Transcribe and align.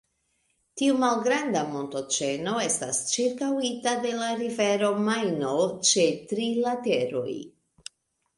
Tiu 0.79 0.93
malgranda 1.01 1.59
montoĉeno 1.73 2.53
estas 2.67 3.01
ĉirkaŭita 3.11 3.93
de 4.07 4.15
la 4.23 4.31
rivero 4.41 4.91
Majno 5.11 5.53
ĉe 5.91 6.09
tri 6.33 6.49
lateroj. 6.65 7.29